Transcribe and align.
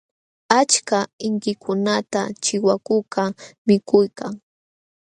Achka 0.59 0.99
inkikunata 1.27 2.21
chiwakukaq 2.43 3.35
mikuykan. 3.67 4.33